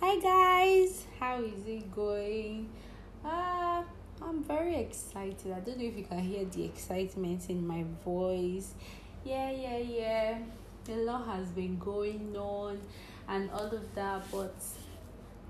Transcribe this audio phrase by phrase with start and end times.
[0.00, 2.70] Hi guys, how is it going?
[3.22, 3.82] Uh,
[4.22, 5.52] I'm very excited.
[5.52, 8.72] I don't know if you can hear the excitement in my voice.
[9.26, 10.38] Yeah, yeah, yeah.
[10.88, 12.80] A lot has been going on
[13.28, 14.56] and all of that, but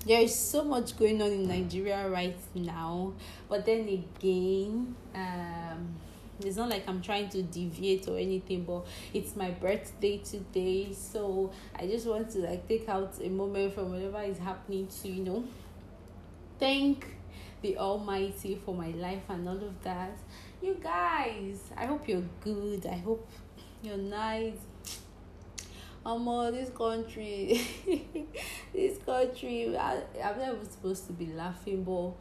[0.06, 3.12] there is so much going on in Nigeria right now.
[3.48, 5.94] But then again, um,
[6.40, 11.50] it's not like I'm trying to deviate or anything, but it's my birthday today, so
[11.74, 15.24] I just want to like take out a moment from whatever is happening to you
[15.24, 15.44] know
[16.58, 17.06] thank
[17.62, 20.16] the Almighty for my life and all of that.
[20.62, 22.86] You guys, I hope you're good.
[22.86, 23.28] I hope
[23.82, 24.54] you're nice.
[26.08, 27.60] Um, this country,
[28.72, 32.12] this country, I, I'm never supposed to be laughing, but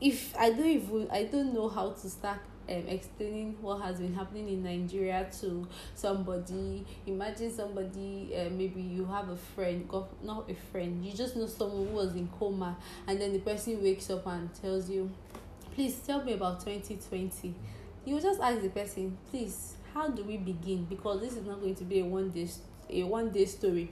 [0.00, 4.14] if I don't even, I don't know how to start um, explaining what has been
[4.14, 6.86] happening in Nigeria to somebody.
[7.06, 9.86] Imagine somebody, uh, maybe you have a friend,
[10.22, 13.82] not a friend, you just know someone who was in coma, and then the person
[13.82, 15.10] wakes up and tells you,
[15.74, 17.54] Please tell me about 2020.
[18.06, 20.86] You just ask the person, Please, how do we begin?
[20.86, 22.46] Because this is not going to be a one day
[22.90, 23.90] a one day story.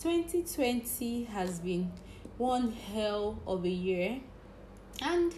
[0.00, 1.90] 2020 has been
[2.36, 4.20] one hell of a year
[5.02, 5.34] and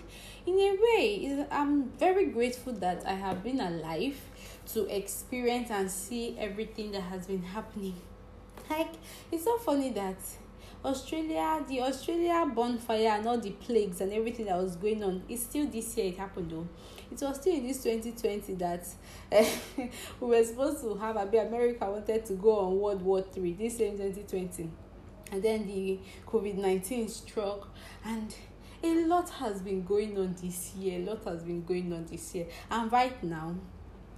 [0.47, 4.21] in a way i'm very grateful that i have been alive
[4.67, 7.95] to experience and see everything that has been happening
[8.69, 8.93] like
[9.33, 10.17] it's so funny that
[10.85, 15.43] australia the australia bonfire and all the plagues and everything that was going on it's
[15.43, 16.67] still this year it happened though.
[17.11, 18.87] It was still in this 2020 that
[19.33, 19.45] uh,
[20.21, 23.79] we were supposed to have abi america wanted to go on world war three this
[23.79, 24.71] same 2020
[25.33, 27.69] and then the covid-19 struck
[28.05, 28.35] and
[28.83, 32.35] a lot has been going on this year a lot has been going on this
[32.35, 32.47] year.
[32.71, 33.55] And right now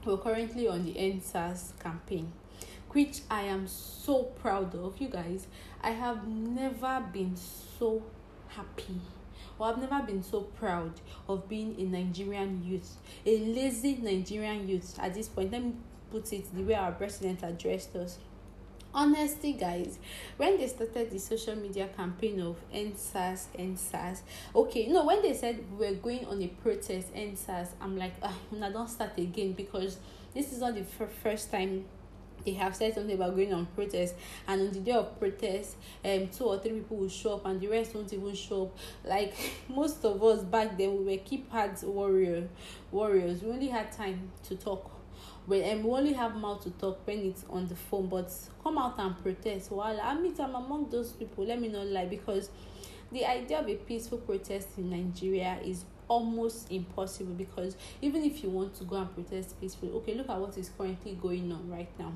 [0.04, 2.32] we're currently on the NSAS campaign
[2.90, 5.46] which I am so proud of you guys
[5.82, 8.02] I have never been so
[8.48, 9.00] happy
[9.58, 10.92] or I've never been so proud
[11.28, 15.52] of being a Nigerian youth a lazy Nigerian youth at this point.
[15.52, 15.72] Let me
[16.10, 18.18] put it the way our president addressed us.
[18.94, 19.98] Honestly guys
[20.36, 24.20] when they started the social media campaign of endsars endsars
[24.54, 28.36] okay no when they said we we're going on a protest endsars i'm like ah
[28.62, 29.96] I don't start again because
[30.34, 31.86] this is not the f- first time
[32.44, 34.14] they have said something about going on protest
[34.46, 37.60] and on the day of protest um two or three people will show up and
[37.60, 38.78] the rest won't even show up.
[39.04, 39.34] Like
[39.68, 42.48] most of us back then we were keypad warrior
[42.90, 43.42] warriors.
[43.42, 44.90] We only had time to talk.
[45.46, 48.32] When um, we only have mouth to talk when it's on the phone but
[48.62, 49.70] come out and protest.
[49.70, 52.50] While i mean i'm among those people let me not lie because
[53.10, 58.50] the idea of a peaceful protest in nigeria is almost impossible because even if you
[58.50, 61.88] want to go and protest peacefully okay look at what is currently going on right
[61.98, 62.12] now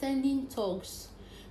[0.00, 1.08] sending thugs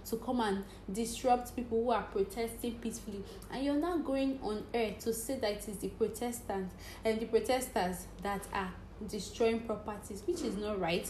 [0.09, 3.23] to come and disrupt people who are protesting peacefully.
[3.51, 6.73] And you're not going on air to say that it is the protestants
[7.05, 8.71] and the protesters that are
[9.07, 11.09] destroying properties which is not right.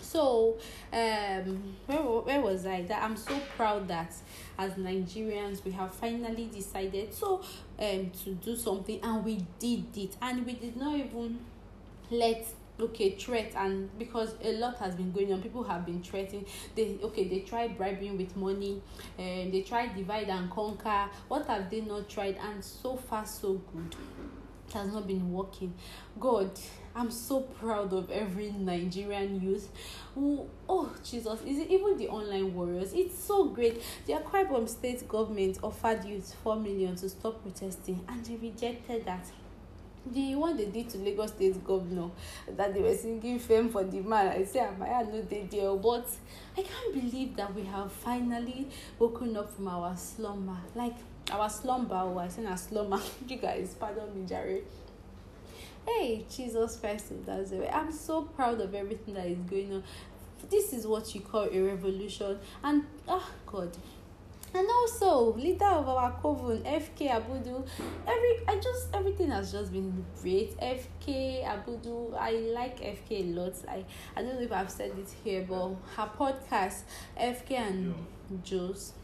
[0.00, 0.58] So
[0.92, 2.82] um where, where was i?
[2.82, 4.14] That i'm so proud that
[4.56, 7.42] as nigerians we have finally decided so
[7.80, 10.16] um to do something and we did it.
[10.22, 11.40] And we did not even
[12.10, 12.46] let
[12.80, 16.46] okay threat and because a lot has been going on people have been threatening.
[16.74, 18.82] They okay they tried bribing with money
[19.18, 21.08] and they tried divide and conquer.
[21.28, 22.38] What have they not tried?
[22.42, 23.96] And so far so good.
[24.68, 25.74] It has not been working.
[26.20, 26.50] God
[26.98, 29.68] i'm so proud of every nigerian youth
[30.14, 32.92] who oh jesus is it even the online warriors?
[32.92, 33.80] It's so great.
[34.06, 39.04] The akwa ibom state government offered youth four million to stop protesting and they rejected
[39.04, 39.26] that
[40.12, 42.10] the one they did to lagos state governor
[42.56, 45.74] that they were singing fame for the man i say amaya no dey there?
[45.76, 46.08] But
[46.56, 50.56] i can't believe that we have finally woken up from our slumber.
[50.74, 50.96] Like
[51.30, 53.00] our slumber or i say na slumber.
[53.28, 54.60] You guys pardon me jare.
[55.86, 59.82] Hey jesus christ the way i'm so proud of everything that is going on.
[60.50, 62.38] This is what you call a revolution.
[62.62, 63.76] And ah god
[64.54, 67.66] and also leader of our coven fk abudu
[68.06, 73.54] every i just everything has just been great fk abudu i like fk a lot
[73.68, 73.84] i
[74.16, 76.84] i don't know if i've said it here but her podcast
[77.16, 77.94] fk and
[78.42, 78.94] jules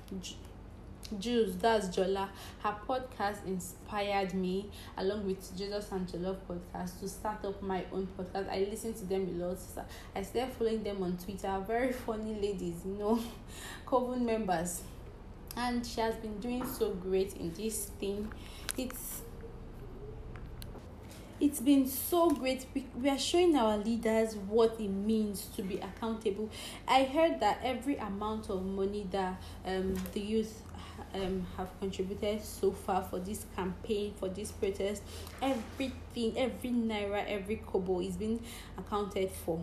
[1.18, 2.28] Jules, that's Jola.
[2.62, 8.08] Her podcast inspired me, along with Jesus and Jolove podcast, to start up my own
[8.18, 8.48] podcast.
[8.50, 9.58] I listen to them a lot.
[10.16, 11.62] I started following them on Twitter.
[11.66, 13.20] Very funny ladies, you know,
[13.86, 14.82] Coven members.
[15.56, 18.32] And she has been doing so great in this thing.
[18.76, 19.22] It's
[21.40, 22.64] it's been so great.
[22.74, 26.48] We, we are showing our leaders what it means to be accountable.
[26.86, 30.62] I heard that every amount of money that um, the youth
[31.14, 35.02] um, have contributed so far for this campaign, for this protest,
[35.42, 38.40] everything, every naira, every kobo is being
[38.78, 39.62] accounted for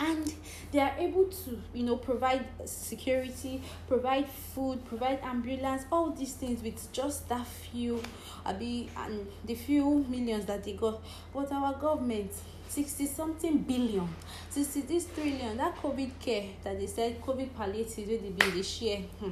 [0.00, 0.34] and
[0.72, 6.62] they are able to you know provide security provide food provide ambulance all these things
[6.62, 8.00] with just that few
[8.46, 11.00] abi and the few millions that they got
[11.34, 12.30] but our government
[12.68, 14.08] sixty something billion
[14.50, 18.62] sixty this trillion that covid care that they said covid palliative wey dey bin dey
[18.62, 19.30] share hmm.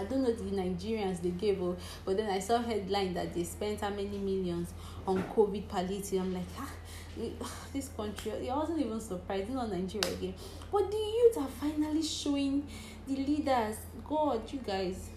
[0.00, 3.44] I don't know the Nigerians they gave, oh, but then I saw headline that they
[3.44, 4.72] spent how many millions
[5.06, 6.20] on COVID palliative.
[6.22, 6.70] I'm like, ah,
[7.72, 8.48] this country.
[8.48, 10.34] I wasn't even surprised, not Nigeria again.
[10.72, 12.66] But the youth are finally showing
[13.06, 13.76] the leaders.
[14.08, 15.10] God, you guys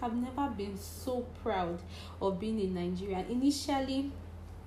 [0.00, 1.78] have never been so proud
[2.20, 3.24] of being a Nigerian.
[3.30, 4.12] Initially,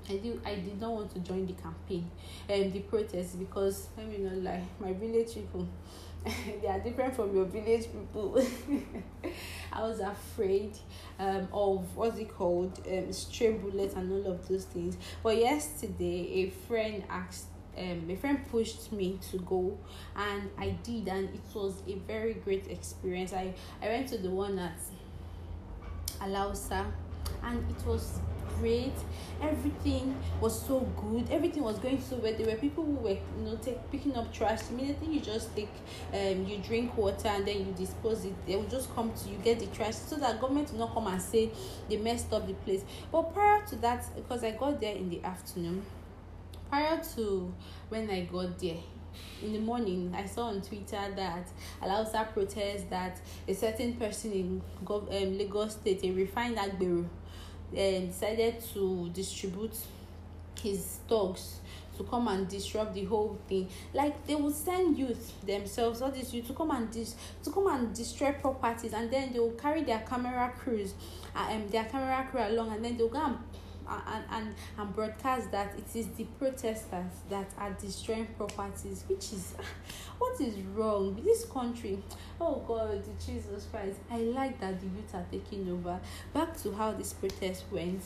[0.09, 2.09] I did I did not want to join the campaign
[2.47, 5.67] and um, the protest because let me not lie, my village people
[6.61, 8.43] they are different from your village people.
[9.73, 10.77] I was afraid
[11.17, 14.97] um, of what's it called, um, stray bullets and all of those things.
[15.23, 17.45] But yesterday, a friend asked
[17.77, 19.77] um, my friend pushed me to go
[20.15, 23.31] and I did and it was a very great experience.
[23.31, 24.77] I, I went to the one at
[26.19, 26.91] Alausa
[27.43, 28.19] and it was
[28.59, 28.93] great.
[29.41, 31.29] Everything was so good.
[31.31, 32.33] Everything was going so well.
[32.37, 34.59] There were people who were you know take picking up trash.
[34.69, 35.71] Immediately you just take
[36.13, 38.33] um you drink water and then you dispose it.
[38.45, 41.07] They will just come to you get the trash so that government will not come
[41.07, 41.51] and say
[41.89, 42.83] they messed up the place.
[43.11, 45.85] But prior to that because i got there in the afternoon
[46.69, 47.53] prior to
[47.89, 48.77] when i got there
[49.43, 51.47] in the morning i saw on twitter that
[51.81, 57.05] alausa protest that a certain person in Gov- um, lagos state a refined agbero
[57.73, 59.75] uh, decided to distribute
[60.61, 61.59] his thugs
[61.97, 63.67] to come and disrupt the whole thing.
[63.93, 67.67] Like they would send youth themselves all these youth to come and dis to come
[67.67, 70.93] and destroy properties and then they will carry their camera crews
[71.35, 73.37] uh, um, their camera crew along and then they'll go and
[74.07, 79.53] and, and and broadcast that it is the protesters that are destroying properties which is
[80.17, 82.01] what is wrong with this country?
[82.39, 83.99] Oh god jesus christ.
[84.11, 85.99] I like that the youth are taking over.
[86.33, 88.01] Back to how this protest went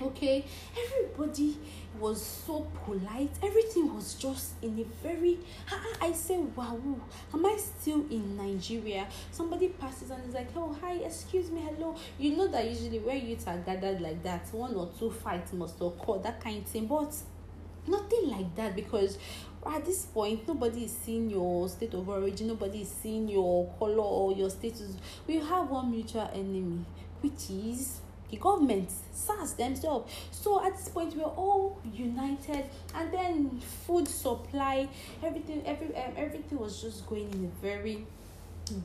[0.00, 0.44] okay?
[0.76, 1.58] Everybody
[1.98, 3.30] was so polite.
[3.42, 5.38] Everything was just in a very
[6.00, 6.78] i say wow
[7.32, 9.06] am i still in nigeria?
[9.30, 11.96] Somebody passes and is like oh hi excuse me hello.
[12.18, 15.80] You know that usually where youths are gathered like that one or two fights must
[15.80, 16.86] occur that kind of thing.
[16.86, 17.14] But
[17.86, 19.18] nothing like that because
[19.66, 22.48] at this point nobody is seeing your state of origin.
[22.48, 24.96] Nobody is seeing your color or your status.
[25.26, 26.84] We have one mutual enemy
[27.22, 30.12] which is the government SARS themselves.
[30.30, 32.64] So at this point we're all united.
[32.94, 34.88] And then food supply
[35.22, 38.06] everything every um, everything was just going in a very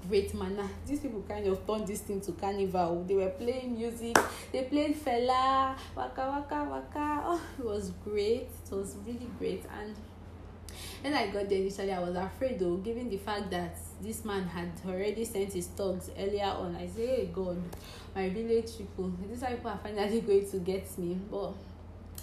[0.08, 0.70] great manner.
[0.86, 3.04] These people kind of turned this thing to carnival.
[3.08, 4.18] They were playing music.
[4.52, 7.22] They played fela waka waka waka.
[7.26, 8.50] Oh it was great.
[8.66, 9.64] It was really great.
[9.80, 9.96] And
[11.02, 14.44] when I got there initially, I was afraid though, given the fact that this man
[14.44, 16.76] had already sent his thugs earlier on.
[16.76, 17.62] I say, hey God,
[18.16, 21.20] my village people, these people are finally going to get me.
[21.30, 21.54] But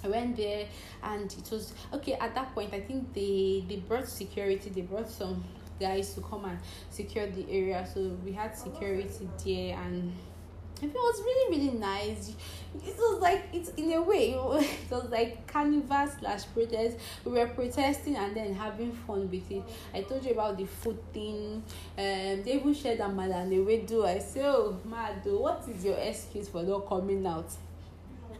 [0.04, 0.66] I went there
[1.02, 2.72] and it was okay at that point.
[2.72, 5.44] I think they they brought security, they brought some
[5.80, 6.58] guys to come and
[6.90, 7.86] secure the area.
[7.92, 10.12] So we had security there and
[10.82, 12.34] it was really really nice.
[12.86, 16.96] It was like it's in a way it was like carnival slash protest.
[17.24, 19.62] We were protesting and then having fun with it.
[19.94, 21.62] I told you about the food thing.
[21.96, 24.04] Um they even shared amala and they do.
[24.04, 27.50] I say oh mad what is your excuse for not coming out?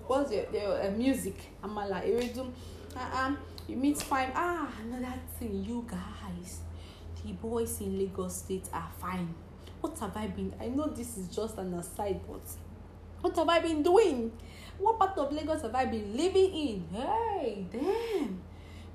[0.07, 1.37] What's your, your uh, music?
[1.63, 2.51] Amala ewedu.
[2.97, 3.33] Uh-uh.
[3.67, 4.33] You meet fine.
[4.35, 5.65] Ah another thing.
[5.65, 6.61] You guys
[7.25, 9.35] the boys in lagos state are fine
[9.81, 10.55] what have I been?
[10.61, 12.43] I know this is just an aside, but
[13.21, 14.33] what have I been doing?
[14.79, 16.89] What part of Lagos have I been living in?
[16.93, 18.41] Hey, damn.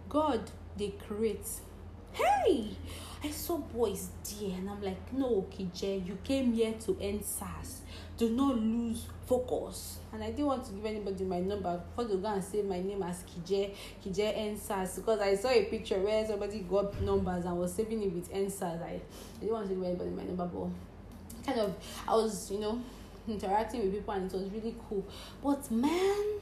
[0.09, 1.47] God, they create.
[2.11, 2.69] Hey,
[3.23, 7.81] I saw boys there, and I'm like, no, KJ, you came here to end SARS.
[8.17, 9.97] Do not lose focus.
[10.11, 12.79] And I didn't want to give anybody my number before they go and say my
[12.81, 13.73] name as Kije,
[14.05, 18.13] Kije NSAS because I saw a picture where somebody got numbers and was saving it
[18.13, 18.83] with NSAS.
[18.83, 19.01] I, I
[19.39, 20.69] didn't want to give anybody my number, but
[21.45, 21.75] kind of
[22.07, 22.81] I was, you know,
[23.27, 25.05] interacting with people and it was really cool.
[25.43, 26.39] But man,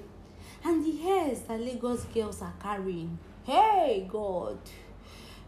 [0.63, 4.57] and the hairs that Lagos girls are carrying, hey God,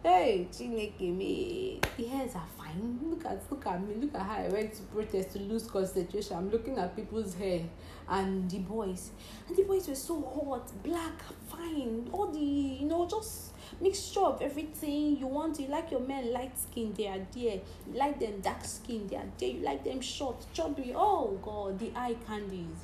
[0.05, 1.79] Hey, Chineke me.
[1.95, 2.99] The hairs are fine.
[3.09, 3.95] Look at look at me.
[4.01, 6.35] Look at how I went to protest to lose concentration.
[6.35, 7.61] I'm looking at people's hair
[8.09, 9.11] and the boys.
[9.47, 11.13] And the boys were so hot, black,
[11.47, 12.09] fine.
[12.11, 15.57] All the you know, just mixture of everything you want.
[15.57, 17.61] You like your men light skin, they are there.
[17.87, 19.51] You like them dark skin, they are there.
[19.51, 20.91] You like them short, chubby.
[20.93, 22.75] Oh god, the eye candies.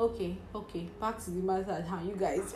[0.00, 2.54] Okay, okay, back to the matter at hand, you guys.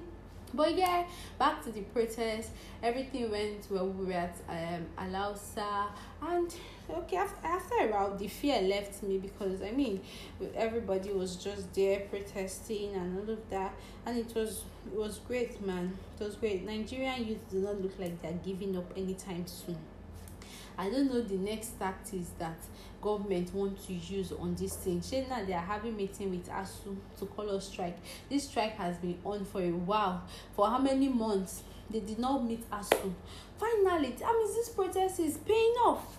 [0.54, 1.04] But yeah,
[1.36, 2.50] back to the protest.
[2.80, 3.88] Everything went well.
[3.88, 5.88] We were at um, Alausa,
[6.22, 6.54] and
[6.88, 10.00] okay, after, after a while, the fear left me because I mean,
[10.54, 13.74] everybody was just there protesting and all of that,
[14.06, 15.98] and it was it was great, man.
[16.20, 16.64] It was great.
[16.64, 19.78] Nigerian youth do not look like they're giving up anytime soon.
[20.76, 22.56] I don't know the next tactics that
[23.00, 25.02] government want to use on this thing.
[25.02, 27.96] Shey now they are having meeting with ASU to call us strike.
[28.28, 30.24] This strike has been on for a while.
[30.54, 31.62] For how many months?
[31.90, 33.12] They did not meet ASU.
[33.58, 36.16] Finally, I mean this protest is paying off.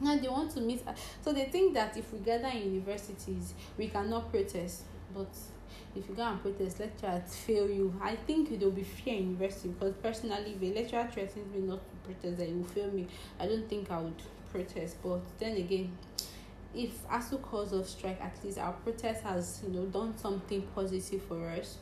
[0.00, 0.82] Now they want to meet
[1.22, 4.82] so they think that if we gather in universities we cannot protest.
[5.14, 5.28] But
[5.96, 7.94] if you go and protest, lecturers fail you.
[8.02, 11.60] I think there will be fear in university because personally, if a lecturer threatens me
[11.60, 13.06] not to protest, then he will fail me.
[13.40, 14.22] I don't think I would
[14.52, 14.96] protest.
[15.02, 15.96] But then again,
[16.74, 21.22] if ASUU calls of strike, at least our protest has you know done something positive
[21.22, 21.78] for us,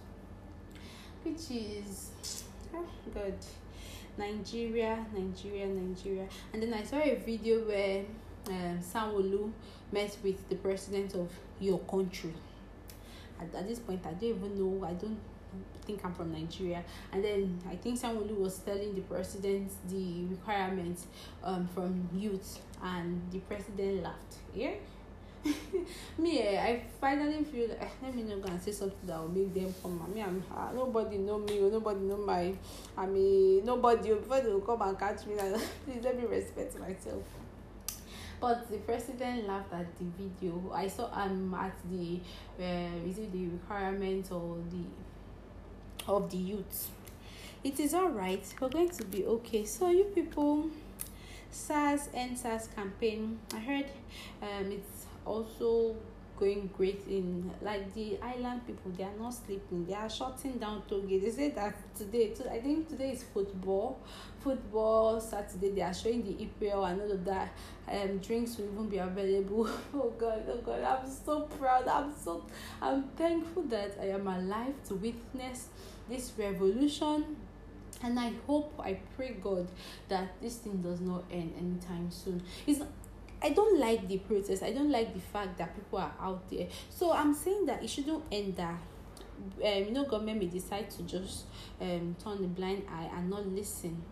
[1.22, 2.44] which is
[2.74, 3.34] oh God.
[4.16, 6.28] Nigeria, Nigeria, Nigeria.
[6.52, 8.04] And then I saw a video where
[8.48, 9.54] um,
[9.90, 12.32] met with the president of your country
[13.54, 15.18] at, this point i don't even know i don't
[15.86, 16.82] think i'm from nigeria.
[17.12, 21.06] And then i think someone was telling the president the requirements
[21.42, 24.36] um, from youth and the president laughed.
[24.54, 24.72] Yeah?
[26.18, 29.28] Me eh, i finally feel eh, let me not go and say something that will
[29.28, 32.54] make them come mean, I'm, uh, nobody know me or nobody know my
[32.96, 35.34] i mean nobody before they will come and catch me.
[35.84, 37.22] Please let me respect myself
[38.40, 40.72] but the president laughed at the video.
[40.74, 42.20] I saw um at the
[42.58, 46.90] uh, is it the requirement or the of the youth.
[47.62, 48.44] It is all right.
[48.60, 49.64] We're going to be okay.
[49.64, 50.70] So you people,
[51.50, 53.38] SARS and SARS campaign.
[53.54, 53.86] I heard
[54.42, 55.96] um it's also
[56.38, 59.86] going great in like the island people they are not sleeping.
[59.86, 61.20] They are shutting down toge.
[61.22, 63.98] They say that today i think today is football
[64.40, 65.70] football saturday.
[65.70, 67.52] They are showing the epl and all of that.
[67.88, 69.68] Um drinks will even be available.
[69.94, 71.86] Oh god oh god i'm so proud.
[71.88, 72.44] I'm so
[72.82, 75.68] i'm thankful that i am alive to witness
[76.08, 77.36] this revolution.
[78.02, 79.68] And i hope i pray god
[80.08, 82.42] that this thing does not end anytime soon.
[82.66, 82.80] It's
[83.44, 84.62] I don't like the protest.
[84.62, 86.66] I don't like the fact that people are out there.
[86.88, 88.80] So I'm saying that it shouldn't end that.
[89.62, 91.44] Um, you know, government may decide to just
[91.78, 94.02] um turn a blind eye and not listen.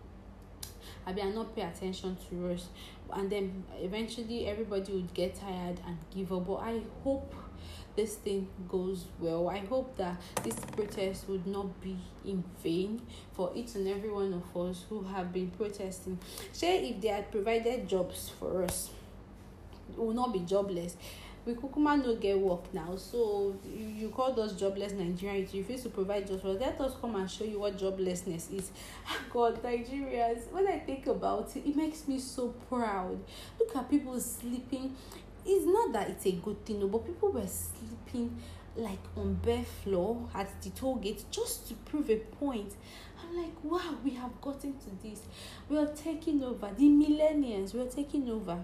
[1.07, 2.67] I mean, and not pay attention to us,
[3.11, 6.45] and then eventually everybody would get tired and give up.
[6.45, 7.33] But I hope
[7.95, 9.49] this thing goes well.
[9.49, 14.31] I hope that this protest would not be in vain for each and every one
[14.33, 16.19] of us who have been protesting.
[16.51, 18.91] Say if they had provided jobs for us
[19.97, 20.95] will not be jobless.
[21.45, 25.89] We kukuma no get work now so you, call those jobless nigerians you refuse to
[25.89, 28.71] provide jobs well let us come and show you what joblessness is.
[29.29, 33.19] God nigerians when i think about it it makes me so proud.
[33.59, 34.95] Look at people sleeping.
[35.45, 38.37] It's not that it's a good thing no but people were sleeping
[38.77, 42.73] like on bare floor at the toll gate just to prove a point.
[43.21, 45.19] I'm like wow we have gotten to this.
[45.67, 46.69] We are taking over.
[46.73, 48.63] The millennials we are taking over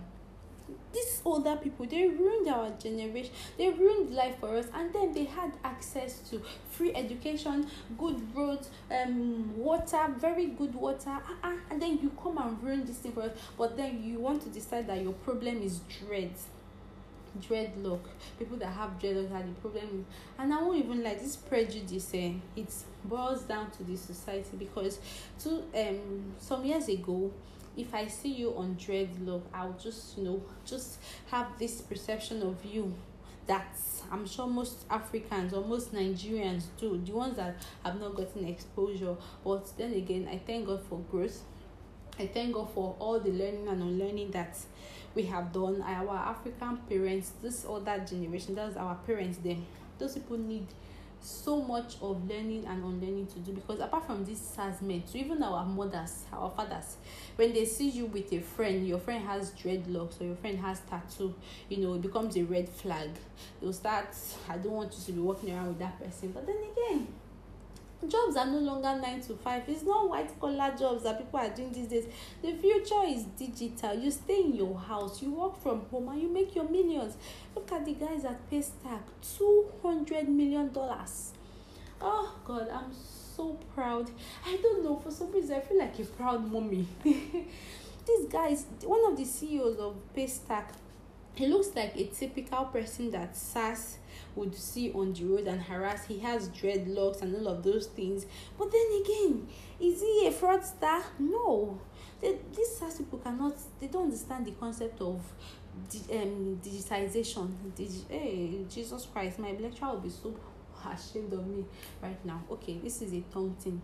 [0.93, 5.25] these older people they ruined our generation they ruined life for us and then they
[5.25, 6.41] had access to
[6.71, 7.67] free education
[7.97, 11.53] good roads um water very good water uh-uh.
[11.69, 14.49] and then you come and ruin this thing for us but then you want to
[14.49, 16.31] decide that your problem is dread
[17.39, 17.99] dreadlock
[18.39, 20.05] people that have dreadlock are the problem
[20.39, 22.73] and i won't even like this prejudice eh, it
[23.05, 24.99] boils down to the society because
[25.41, 27.31] two um some years ago
[27.77, 30.99] if I see you on dread love, I'll just, you know, just
[31.31, 32.93] have this perception of you
[33.47, 33.75] that
[34.11, 39.15] I'm sure most Africans or most Nigerians do, the ones that have not gotten exposure.
[39.43, 41.41] But then again, I thank God for growth.
[42.19, 44.57] I thank God for all the learning and unlearning that
[45.15, 45.81] we have done.
[45.81, 49.65] Our African parents, this older generation, that's our parents, them,
[49.97, 50.67] those people need
[51.21, 55.17] so much of learning and unlearning to do because apart from this SARS men to
[55.17, 56.97] even our mothers, our fathers,
[57.35, 60.79] when they see you with a friend, your friend has dreadlocks or your friend has
[60.81, 61.33] tattoo,
[61.67, 63.09] you know, it becomes a red flag.
[63.61, 64.15] They'll start,
[64.47, 66.31] I don't want you to be walking around with that person.
[66.31, 67.07] But then again,
[68.07, 69.63] jobs are no longer nine to five.
[69.67, 72.05] It's not white collar jobs that people are doing these days.
[72.41, 73.93] The future is digital.
[73.95, 77.15] You stay in your house you work from home and you make your millions.
[77.55, 79.01] Look at the guys at paystack
[79.37, 81.33] 200 million dollars.
[82.01, 82.93] Oh god i'm
[83.35, 84.09] so proud.
[84.45, 86.87] I don't know for some reason i feel like a proud mommy.
[87.03, 90.65] These guys one of the ceos of paystack
[91.35, 93.98] he looks like a typical person that SARS
[94.39, 96.05] would see on the road and harass.
[96.07, 98.25] He has dreadlocks and all of those things.
[98.57, 99.47] But then again,
[99.79, 101.03] is he a fraudster?
[101.19, 101.79] No.
[102.21, 105.21] They, these SARS people cannot, they don't understand the concept of
[106.11, 107.51] um, digitization.
[107.77, 110.33] Digi- hey, Jesus Christ, my lecturer will be so
[110.85, 111.65] ashamed of me
[112.01, 112.41] right now.
[112.51, 113.81] Okay, this is a tongue thing.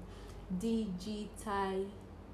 [0.59, 1.85] Digital.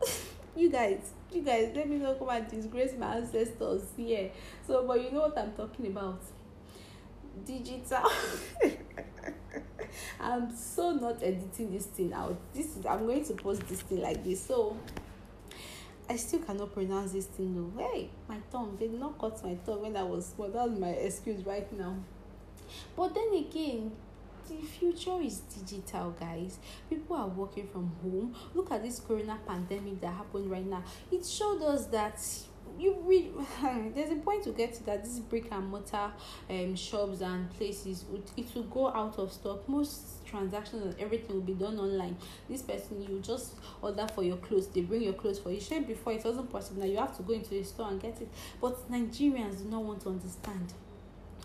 [0.56, 4.30] you guys you guys let me know come and disgrace my ancestors here
[4.68, 6.20] so but you know what i'm talking about
[7.46, 8.10] digital
[10.20, 14.02] i'm so not editing this thing out this is i'm going to post this thing
[14.02, 14.78] like this so
[16.10, 17.82] I still cannot pronounce this thing though.
[17.82, 18.76] Hey, my tongue.
[18.78, 20.50] Did not cut my tongue when I was small.
[20.50, 21.96] That's my excuse right now.
[22.98, 23.94] But then again,
[24.50, 26.58] the future is digital guys
[26.90, 31.26] people are working from home look at this corona pandemic that happened right now it
[31.26, 32.20] showed us that
[32.82, 33.32] you read
[33.94, 36.12] there's a point to get to that this brick and mortar
[36.50, 38.06] um shops and places.
[38.10, 39.68] Would it will go out of stock.
[39.70, 42.18] Most transactions and everything will be done online.
[42.50, 44.68] This person you just order for your clothes.
[44.68, 45.60] They bring your clothes for you.
[45.60, 46.82] Sure before it wasn't possible.
[46.82, 48.30] Now you have to go into a store and get it.
[48.60, 50.74] But nigerians do not want to understand.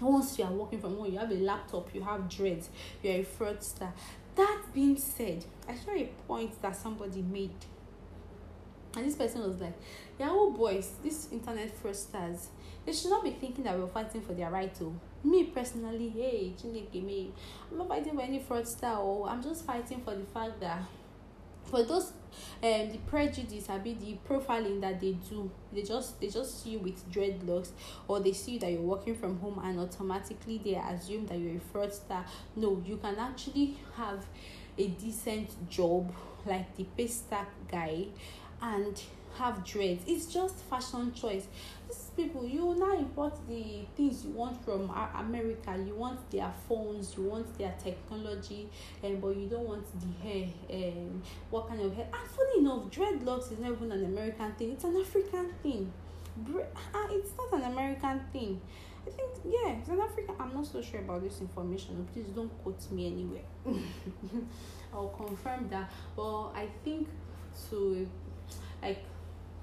[0.00, 2.69] Once you are working from home you have a laptop you have dreads
[3.02, 3.90] you're a fraudster.
[4.35, 7.55] That being said i saw a point that somebody made.
[8.97, 9.75] And this person was like
[10.18, 10.92] yahoo boys.
[11.02, 12.46] These internet fraudsters.
[12.85, 14.94] They should not be thinking that we're fighting for their right to
[15.25, 17.32] me personally hey chineke me.
[17.70, 19.26] I'm not fighting for any fraudster oh.
[19.28, 20.82] i'm just fighting for the fact that
[21.64, 22.12] for those
[22.62, 26.70] um the prejudice I mean the profiling that they do they just they just see
[26.70, 27.70] you with dreadlocks
[28.06, 31.76] or they see that you're working from home and automatically they assume that you're a
[31.76, 32.25] fraudster.
[32.54, 34.25] No you can actually have
[34.78, 36.12] a decent job
[36.45, 38.06] like the paystack guy
[38.62, 39.02] and
[39.38, 41.46] have dreads it's just fashion choice
[41.88, 47.16] these people you now import the things you want from america you want their phones
[47.16, 48.68] you want their technology
[49.04, 52.84] um, but you don't want the hair um, what kind of hair and funny enough
[52.90, 55.92] dreadlocks is not even an american thing it's an african thing
[56.38, 56.60] Bre-
[56.94, 58.60] uh, it's not an american thing
[59.06, 60.34] I think yeah, it's an African.
[60.40, 62.08] I'm not so sure about this information.
[62.12, 63.42] Please don't quote me anywhere.
[64.92, 65.92] I'll confirm that.
[66.16, 67.08] But I think
[67.70, 68.08] to
[68.82, 69.04] like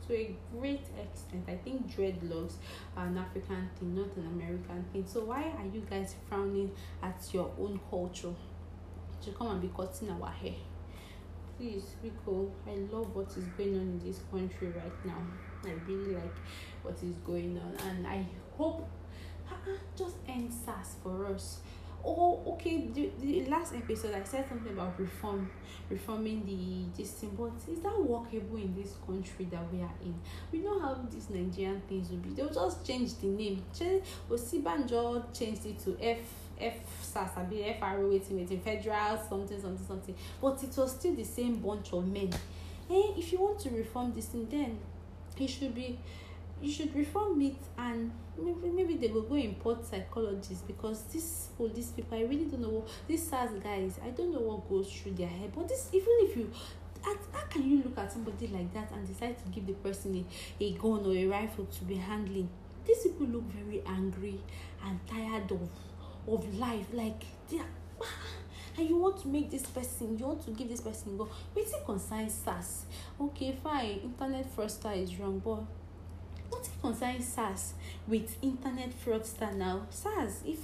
[0.08, 1.44] to a great extent.
[1.48, 2.54] I think dreadlocks
[2.98, 5.06] are an african thing not an american thing.
[5.08, 8.34] So why are you guys frowning at your own culture?
[9.24, 10.56] To come and be cutting our hair.
[11.58, 15.22] Please Rico, i love what is going on in this country right now.
[15.63, 16.36] I really like
[16.82, 17.76] what is going on.
[17.88, 18.26] And i
[18.58, 18.89] hope
[19.50, 21.60] uh, just end SARS for us
[22.06, 25.50] oh okay the, the last episode i said something about reform
[25.89, 30.16] reforming the this thing but is that workable in this country that we are in?
[30.52, 32.30] We know how these nigerian things will be.
[32.30, 33.63] They'll just change the name.
[33.78, 36.20] Change osibanjo changed it to f
[36.60, 40.16] f sas abi fro waiting waiting federal something something something.
[40.42, 42.30] But it was still the same bunch of men.
[42.89, 44.78] Eh if you want to reform this thing then
[45.38, 46.00] it should be
[46.63, 51.88] you should reform it and maybe maybe they will go import psychologists because this police
[51.91, 55.28] people i really don't know these SARS guys i don't know what goes through their
[55.28, 55.52] head.
[55.54, 56.49] But this even if you
[57.06, 60.26] at, how can you look at somebody like that and decide to give the person
[60.60, 62.47] a, a gun or a rifle to be handling?
[62.88, 64.39] These people look very angry
[64.86, 65.69] and tired of
[66.28, 66.88] of life.
[66.93, 67.65] Like they are
[68.78, 71.86] and you want to make this person you want to give this person go wetin
[71.86, 72.86] concern SARS?
[73.19, 75.63] Okay fine internet fraudster is wrong but
[76.54, 77.74] What concerns SARS
[78.08, 79.88] with internet fraudster now?
[79.89, 80.60] SARS, if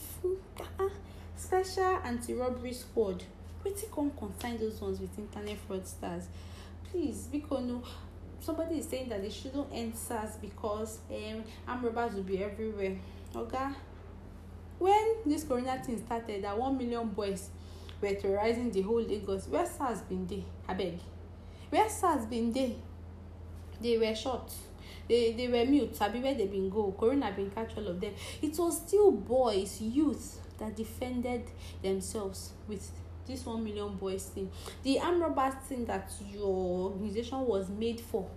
[0.79, 0.87] uh,
[1.35, 3.23] special anti-robbery squad,
[3.65, 6.25] wetin come concern those ones with internet fraudsters?
[6.91, 7.81] Please, because no,
[8.39, 12.95] somebody is saying that they shouldn't end SARS because um, armed robbers will be everywhere.
[13.35, 13.67] Okay?
[14.77, 17.49] When this corona thing started, that one million boys
[17.99, 19.47] were terrorizing the whole Lagos.
[19.47, 20.43] Where SARS been there?
[20.69, 20.99] Abeg.
[21.71, 22.73] Where SARS been there?
[23.81, 24.53] They were shot
[25.09, 26.95] they they were mute sabi where they been go.
[26.97, 28.13] Corona been catch all of them.
[28.41, 31.49] It was still boys youth that defended
[31.81, 32.89] themselves with
[33.27, 34.49] this one million boys thing.
[34.83, 38.29] The arm robbers thing that your organization was made for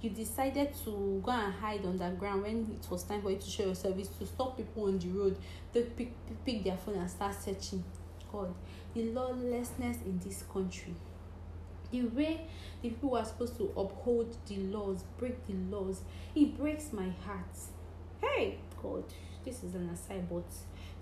[0.00, 3.64] you decided to go and hide underground when it was time for you to show
[3.64, 5.36] your service to stop people on the road
[5.72, 6.12] to pick
[6.44, 7.82] pick their phone and start searching.
[8.30, 8.54] God,
[8.94, 10.94] the lawlessness in this country,
[11.90, 12.46] the way
[12.82, 16.02] the people are supposed to uphold the laws break the laws,
[16.34, 17.56] it breaks my heart.
[18.20, 19.04] Hey, God,
[19.44, 20.44] this is an aside, but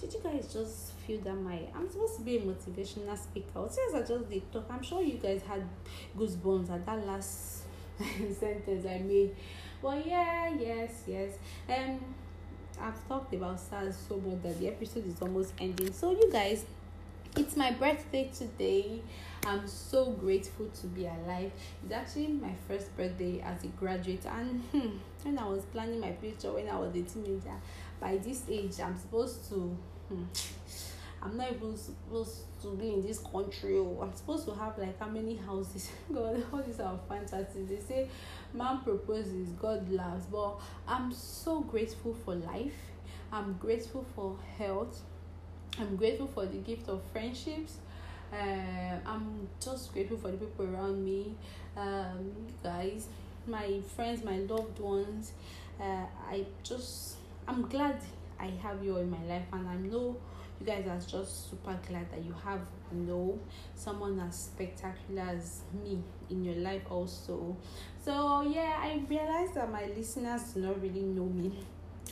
[0.01, 3.67] did you guys just feel that my I'm supposed to be a motivational speaker?
[3.71, 5.63] Since I just did talk, I'm sure you guys had
[6.19, 7.63] goosebumps at that last
[8.39, 9.35] sentence I made.
[9.83, 11.33] But yeah, yes, yes.
[11.69, 12.01] Um
[12.79, 15.93] I've talked about SARS so much that the episode is almost ending.
[15.95, 16.67] So you guys,
[17.37, 19.01] it's my birthday today.
[19.47, 21.53] I'm so grateful to be alive.
[21.85, 24.89] It's actually my first birthday as a graduate, and hmm,
[25.23, 27.55] when I was planning my future when I was a teenager,
[28.01, 29.77] by this age, I'm supposed to.
[30.09, 30.25] Hmm,
[31.23, 33.77] I'm not even supposed to be in this country.
[33.79, 35.91] Oh, I'm supposed to have like how many houses?
[36.13, 37.69] God, all these are fantasies.
[37.69, 38.09] They say
[38.53, 40.27] man proposes, God loves.
[40.27, 42.75] But I'm so grateful for life.
[43.33, 45.01] I'm grateful for health.
[45.79, 47.79] I'm grateful for the gift of friendships.
[48.33, 51.35] Uh, I'm just grateful for the people around me,
[51.77, 53.09] um, guys,
[53.47, 55.33] my friends, my loved ones.
[55.81, 58.01] Uh, I just, I'm glad
[58.39, 60.17] I have you in my life, and I know
[60.61, 62.61] you guys are just super glad that you have
[62.93, 63.39] you know
[63.75, 65.99] someone as spectacular as me
[66.31, 67.55] in your life also
[68.03, 71.53] so yeah i realized that my listeners do not really know me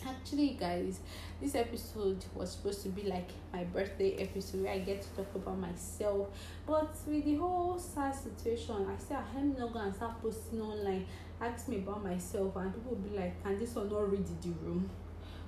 [0.07, 1.01] actually guys
[1.41, 5.35] this episode was supposed to be like my birthday episode where i get to talk
[5.35, 6.29] about myself
[6.67, 11.07] but with the whole sad situation i said i'm not gonna start posting online.
[11.41, 14.49] Ask me about myself and people will be like can this one not read the
[14.63, 14.89] room?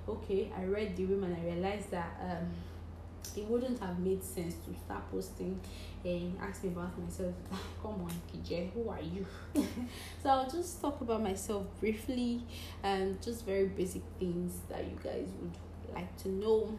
[0.07, 2.47] Okay i read the room and i realized that um
[3.35, 5.59] it wouldn't have made sense to start posting
[6.03, 7.33] and ask me about myself.
[7.81, 9.25] Come on, Kije, who are you?
[10.23, 12.43] so I'll just talk about myself briefly
[12.83, 15.57] and just very basic things that you guys would
[15.93, 16.77] like to know.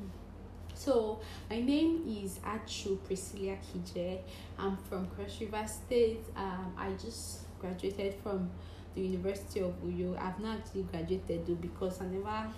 [0.75, 4.21] So my name is Achu Priscilla Kije.
[4.59, 6.25] I'm from Cross River State.
[6.37, 8.49] Um, I just graduated from
[8.95, 10.17] the University of Uyo.
[10.19, 12.49] I've not actually graduated though because I never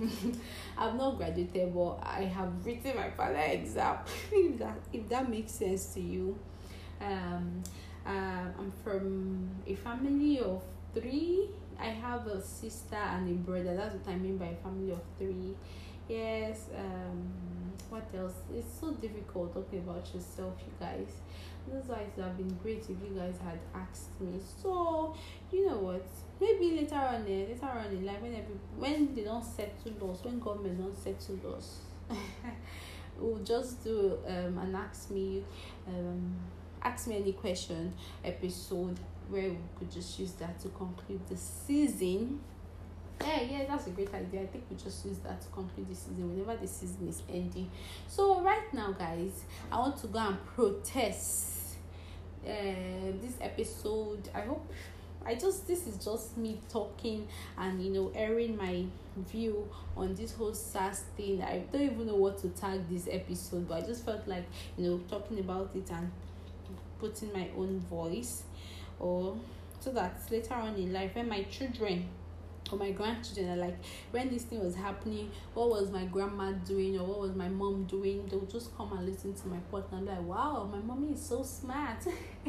[0.78, 3.98] I've not graduated, but I have written my final exam.
[4.32, 6.38] if that if that makes sense to you,
[7.00, 7.62] um,
[8.06, 10.62] uh, I'm from a family of
[10.94, 11.48] three.
[11.78, 13.74] I have a sister and a brother.
[13.76, 15.54] That's what I mean by family of three.
[16.08, 16.68] Yes.
[16.76, 18.34] Um, what else?
[18.54, 21.08] It's so difficult talking about yourself, you guys.
[21.70, 24.40] That's why have been great if you guys had asked me.
[24.62, 25.14] So,
[25.52, 26.06] you know what?
[26.40, 30.08] maybe later on eh, later on in life when every, when they don't set settle
[30.08, 31.80] laws when government don't set settle laws
[33.18, 35.44] we'll just do um an ask me
[35.86, 36.34] um
[36.82, 37.92] ask me any question
[38.24, 42.40] episode where we could just use that to conclude the season
[43.20, 44.42] yeah yeah that's a great idea.
[44.42, 47.70] I think we just use that to complete the season whenever the season is ending.
[48.08, 51.76] So right now guys i want to go and protest
[52.46, 52.50] uh,
[53.20, 54.28] this episode.
[54.34, 54.66] I hope
[55.24, 57.28] I just this is just me talking
[57.58, 58.84] and you know airing my
[59.16, 61.42] view on this whole SARS thing.
[61.42, 64.44] I don't even know what to tag this episode, but I just felt like
[64.78, 66.10] you know talking about it and
[66.98, 68.42] putting my own voice
[68.98, 69.36] or
[69.80, 72.06] so that later on in life when my children
[72.72, 73.78] or my grandchildren are like
[74.10, 77.84] when this thing was happening what was my grandma doing or what was my mom
[77.84, 81.12] doing they'll just come and listen to my podcast and be like wow my mommy
[81.12, 81.98] is so smart.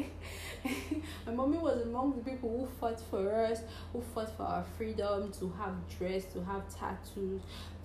[1.26, 3.60] My mommy was among the people who fought for us
[3.92, 7.42] who fought for our freedom to have dress to have tattoos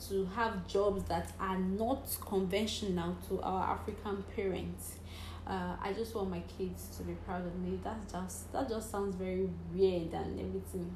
[0.07, 4.97] to have jobs that are not conventional to our african parents.
[5.45, 7.79] Uh, I just want my kids to be proud of me.
[7.83, 10.91] That's just that just sounds very weird and everything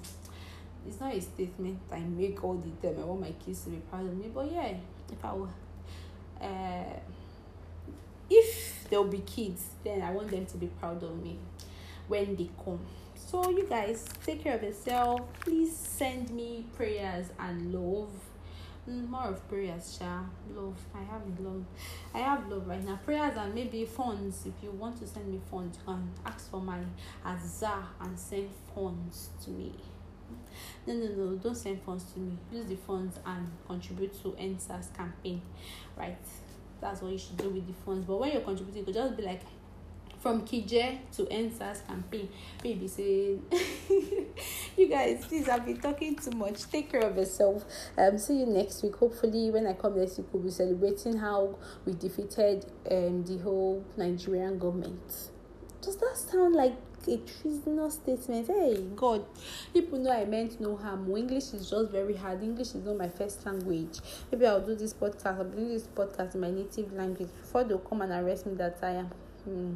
[0.88, 3.02] it's not a statement I make all the time.
[3.02, 4.30] I want my kids to be proud of me.
[4.34, 4.74] But yeah,
[5.12, 5.54] if I will,
[6.42, 7.00] uh,
[8.30, 11.38] if there'll be kids, then I want them to be proud of me
[12.08, 12.80] when they come.
[13.16, 15.22] So you guys take care of yourself.
[15.42, 18.10] Please send me prayers and love.
[18.90, 20.24] Mm, more of prayers, Sha.
[20.56, 20.80] Love.
[20.96, 21.64] I have love.
[22.16, 23.00] I have love right now.
[23.06, 24.46] Prayers and maybe funds.
[24.46, 26.80] If you want to send me funds, you can ask for my
[27.24, 29.74] Azar and send funds to me
[30.88, 32.38] no no no don't send funds to me.
[32.52, 35.42] Use the funds and contribute to EndSARS campaign
[35.98, 36.18] right?
[36.80, 38.06] That's what you should do with the funds.
[38.06, 39.42] But when you're contributing you could just be like
[40.20, 42.30] from Kije to EndSARS campaign.
[42.62, 43.38] Baby say
[44.78, 46.70] you guys please I've been talking too much.
[46.72, 47.66] Take care of yourself.
[47.98, 48.96] Um see you next week.
[48.96, 53.84] Hopefully when I come next week we'll be celebrating how we defeated um the whole
[53.98, 55.30] Nigerian government.
[55.82, 56.76] Does that sound like
[57.08, 58.48] a treasonous statement?
[58.48, 59.26] Hey, God,
[59.74, 61.16] people know I meant no harm.
[61.16, 62.44] English is just very hard.
[62.44, 64.00] English is not my first language.
[64.32, 65.38] Maybe I'll do this podcast.
[65.38, 68.78] I'll do this podcast in my native language before they'll come and arrest me that
[68.82, 69.12] I am.
[69.44, 69.74] Hmm.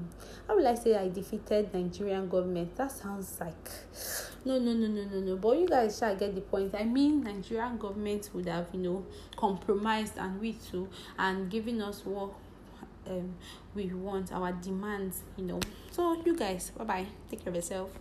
[0.48, 2.76] How will I say I defeated Nigerian government?
[2.76, 3.70] That sounds like
[4.46, 5.36] no, no, no, no, no, no.
[5.38, 6.76] But you guys shall get the point.
[6.76, 12.06] I mean, Nigerian government would have, you know, compromised and we too, and giving us
[12.06, 12.30] what
[13.08, 13.36] um
[13.74, 15.60] we want, our demands, you know.
[15.91, 17.06] So you guys, bye bye.
[17.30, 17.91] Take care of yourself.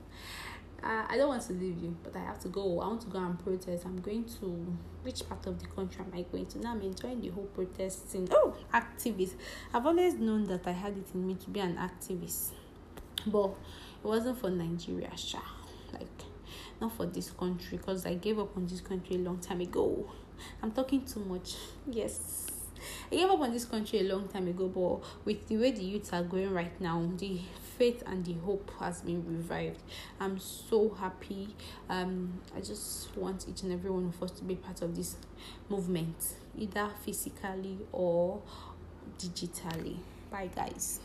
[0.83, 2.81] Uh, I don't want to leave you, but I have to go.
[2.81, 3.87] I want to go and protest.
[3.87, 6.59] I'm going to which part of the country am I going to?
[6.59, 8.29] Now I'm enjoying the whole protesting.
[8.31, 9.35] Oh, activist.
[9.73, 12.51] I've always known that I had it in me to be an activist,
[13.27, 13.51] but
[14.03, 15.41] it wasn't for Nigeria, sha.
[15.93, 16.09] Like
[16.81, 20.11] not for this country because I gave up on this country a long time ago.
[20.63, 21.55] I'm talking too much.
[21.87, 22.44] Yes.
[23.11, 25.85] I gave up on this country a long time ago, but with the way the
[25.85, 27.41] youths are going right now, the
[27.79, 29.83] faith and the hope has been revived.
[30.21, 31.49] I'm so happy.
[31.89, 35.17] Um, I just want each and every one of us to be part of this
[35.69, 36.17] movement,
[36.57, 38.41] either physically or
[39.19, 39.97] digitally.
[40.31, 41.01] Bye, guys.